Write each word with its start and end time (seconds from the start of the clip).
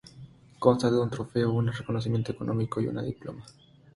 Consta 0.57 0.89
de 0.89 0.97
un 0.99 1.11
trofeo, 1.11 1.51
una 1.51 1.71
reconocimiento 1.71 2.31
económico 2.31 2.81
y 2.81 2.87
un 2.87 3.05
diploma. 3.05 3.45